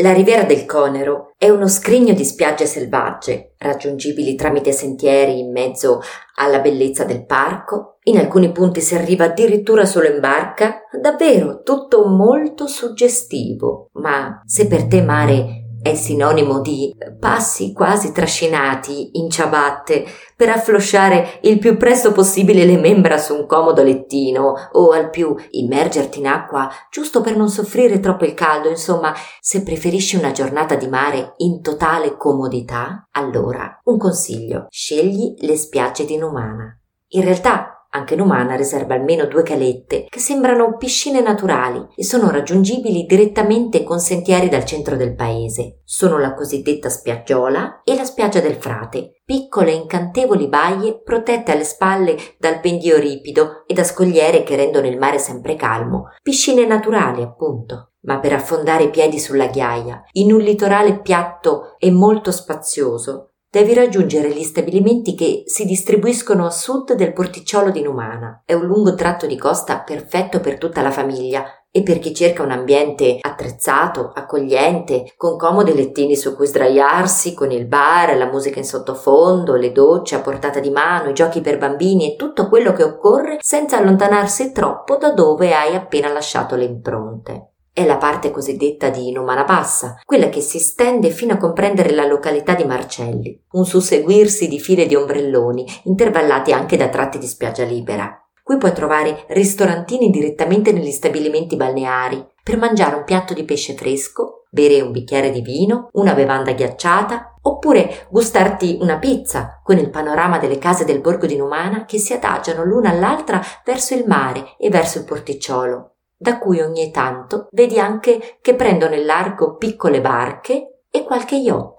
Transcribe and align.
La 0.00 0.12
riviera 0.12 0.44
del 0.44 0.64
Conero 0.64 1.34
è 1.36 1.48
uno 1.48 1.66
scrigno 1.66 2.14
di 2.14 2.24
spiagge 2.24 2.66
selvagge, 2.66 3.54
raggiungibili 3.58 4.36
tramite 4.36 4.70
sentieri 4.70 5.40
in 5.40 5.50
mezzo 5.50 6.00
alla 6.36 6.60
bellezza 6.60 7.02
del 7.02 7.26
parco. 7.26 7.98
In 8.04 8.18
alcuni 8.18 8.52
punti 8.52 8.80
si 8.80 8.94
arriva 8.94 9.24
addirittura 9.24 9.84
solo 9.84 10.06
in 10.06 10.20
barca. 10.20 10.82
Davvero 11.02 11.62
tutto 11.62 12.06
molto 12.06 12.68
suggestivo. 12.68 13.88
Ma 13.94 14.40
se 14.44 14.68
per 14.68 14.86
te 14.86 15.02
mare 15.02 15.57
è 15.80 15.94
sinonimo 15.94 16.60
di 16.60 16.94
passi 17.18 17.72
quasi 17.72 18.12
trascinati 18.12 19.18
in 19.18 19.30
ciabatte 19.30 20.04
per 20.36 20.48
afflosciare 20.50 21.38
il 21.42 21.58
più 21.58 21.76
presto 21.76 22.12
possibile 22.12 22.64
le 22.64 22.76
membra 22.76 23.18
su 23.18 23.34
un 23.34 23.46
comodo 23.46 23.82
lettino 23.82 24.54
o 24.72 24.90
al 24.90 25.10
più 25.10 25.34
immergerti 25.50 26.18
in 26.18 26.26
acqua 26.26 26.68
giusto 26.90 27.20
per 27.20 27.36
non 27.36 27.48
soffrire 27.48 28.00
troppo 28.00 28.24
il 28.24 28.34
caldo, 28.34 28.68
insomma, 28.68 29.14
se 29.40 29.62
preferisci 29.62 30.16
una 30.16 30.32
giornata 30.32 30.74
di 30.74 30.88
mare 30.88 31.34
in 31.38 31.62
totale 31.62 32.16
comodità, 32.16 33.08
allora 33.12 33.80
un 33.84 33.98
consiglio, 33.98 34.66
scegli 34.70 35.34
le 35.38 35.56
spiagge 35.56 36.04
di 36.04 36.16
Numana. 36.16 36.78
In 37.12 37.24
realtà 37.24 37.77
anche 37.90 38.16
Numana 38.16 38.54
riserva 38.54 38.94
almeno 38.94 39.26
due 39.26 39.42
calette 39.42 40.06
che 40.08 40.18
sembrano 40.18 40.76
piscine 40.76 41.20
naturali 41.20 41.86
e 41.94 42.04
sono 42.04 42.30
raggiungibili 42.30 43.06
direttamente 43.06 43.82
con 43.82 43.98
sentieri 43.98 44.48
dal 44.48 44.64
centro 44.64 44.96
del 44.96 45.14
paese. 45.14 45.80
Sono 45.84 46.18
la 46.18 46.34
cosiddetta 46.34 46.90
spiaggiola 46.90 47.80
e 47.84 47.94
la 47.94 48.04
spiaggia 48.04 48.40
del 48.40 48.56
frate, 48.56 49.20
piccole 49.24 49.72
incantevoli 49.72 50.48
baie 50.48 51.00
protette 51.00 51.52
alle 51.52 51.64
spalle 51.64 52.16
dal 52.38 52.60
pendio 52.60 52.98
ripido 52.98 53.64
e 53.66 53.74
da 53.74 53.84
scogliere 53.84 54.42
che 54.42 54.56
rendono 54.56 54.86
il 54.86 54.98
mare 54.98 55.18
sempre 55.18 55.56
calmo, 55.56 56.08
piscine 56.22 56.66
naturali 56.66 57.22
appunto. 57.22 57.92
Ma 58.00 58.20
per 58.20 58.32
affondare 58.32 58.84
i 58.84 58.90
piedi 58.90 59.18
sulla 59.18 59.48
ghiaia, 59.48 60.02
in 60.12 60.32
un 60.32 60.38
litorale 60.38 61.00
piatto 61.00 61.74
e 61.78 61.90
molto 61.90 62.30
spazioso, 62.30 63.27
Devi 63.50 63.72
raggiungere 63.72 64.30
gli 64.30 64.42
stabilimenti 64.42 65.14
che 65.14 65.44
si 65.46 65.64
distribuiscono 65.64 66.44
a 66.44 66.50
sud 66.50 66.92
del 66.92 67.14
porticciolo 67.14 67.70
di 67.70 67.80
Numana. 67.80 68.42
È 68.44 68.52
un 68.52 68.66
lungo 68.66 68.94
tratto 68.94 69.24
di 69.24 69.38
costa 69.38 69.80
perfetto 69.80 70.40
per 70.40 70.58
tutta 70.58 70.82
la 70.82 70.90
famiglia 70.90 71.46
e 71.70 71.82
per 71.82 71.98
chi 71.98 72.12
cerca 72.12 72.42
un 72.42 72.50
ambiente 72.50 73.16
attrezzato, 73.18 74.12
accogliente, 74.14 75.14
con 75.16 75.38
comodi 75.38 75.72
lettini 75.72 76.14
su 76.14 76.36
cui 76.36 76.46
sdraiarsi, 76.46 77.32
con 77.32 77.50
il 77.50 77.64
bar, 77.64 78.18
la 78.18 78.26
musica 78.26 78.58
in 78.58 78.66
sottofondo, 78.66 79.54
le 79.54 79.72
docce 79.72 80.16
a 80.16 80.20
portata 80.20 80.60
di 80.60 80.68
mano, 80.68 81.08
i 81.08 81.14
giochi 81.14 81.40
per 81.40 81.56
bambini 81.56 82.12
e 82.12 82.16
tutto 82.16 82.50
quello 82.50 82.74
che 82.74 82.82
occorre 82.82 83.38
senza 83.40 83.78
allontanarsi 83.78 84.52
troppo 84.52 84.96
da 84.96 85.12
dove 85.12 85.54
hai 85.54 85.74
appena 85.74 86.12
lasciato 86.12 86.54
le 86.54 86.64
impronte 86.64 87.52
è 87.78 87.86
la 87.86 87.96
parte 87.96 88.32
cosiddetta 88.32 88.88
di 88.88 89.12
Numana 89.12 89.44
Bassa, 89.44 90.00
quella 90.04 90.28
che 90.30 90.40
si 90.40 90.58
stende 90.58 91.10
fino 91.10 91.34
a 91.34 91.36
comprendere 91.36 91.92
la 91.92 92.06
località 92.06 92.54
di 92.54 92.64
Marcelli, 92.64 93.40
un 93.52 93.64
susseguirsi 93.64 94.48
di 94.48 94.58
file 94.58 94.84
di 94.84 94.96
ombrelloni, 94.96 95.64
intervallati 95.84 96.52
anche 96.52 96.76
da 96.76 96.88
tratti 96.88 97.18
di 97.18 97.28
spiaggia 97.28 97.62
libera. 97.62 98.20
Qui 98.42 98.56
puoi 98.56 98.72
trovare 98.72 99.26
ristorantini 99.28 100.10
direttamente 100.10 100.72
negli 100.72 100.90
stabilimenti 100.90 101.54
balneari 101.54 102.26
per 102.42 102.56
mangiare 102.56 102.96
un 102.96 103.04
piatto 103.04 103.32
di 103.32 103.44
pesce 103.44 103.74
fresco, 103.74 104.46
bere 104.50 104.80
un 104.80 104.90
bicchiere 104.90 105.30
di 105.30 105.40
vino, 105.40 105.88
una 105.92 106.14
bevanda 106.14 106.54
ghiacciata, 106.54 107.34
oppure 107.42 108.08
gustarti 108.10 108.78
una 108.80 108.98
pizza 108.98 109.60
con 109.62 109.78
il 109.78 109.90
panorama 109.90 110.38
delle 110.38 110.58
case 110.58 110.84
del 110.84 111.00
borgo 111.00 111.26
di 111.26 111.36
Numana 111.36 111.84
che 111.84 111.98
si 111.98 112.12
adagiano 112.12 112.64
l'una 112.64 112.90
all'altra 112.90 113.40
verso 113.64 113.94
il 113.94 114.02
mare 114.04 114.56
e 114.58 114.68
verso 114.68 114.98
il 114.98 115.04
porticciolo 115.04 115.92
da 116.18 116.38
cui 116.38 116.60
ogni 116.60 116.90
tanto 116.90 117.46
vedi 117.52 117.78
anche 117.78 118.38
che 118.42 118.54
prendono 118.54 118.94
in 118.94 119.06
largo 119.06 119.56
piccole 119.56 120.00
barche 120.00 120.80
e 120.90 121.04
qualche 121.04 121.36
yacht. 121.36 121.77